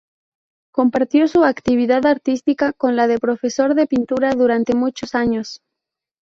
Compartió 0.71 1.27
su 1.27 1.43
actividad 1.43 2.07
artística 2.07 2.73
con 2.73 2.95
la 2.95 3.05
de 3.05 3.19
profesor 3.19 3.75
de 3.75 3.85
pintura 3.85 4.33
durante 4.33 4.73
muchos 4.73 5.13
años. 5.13 5.61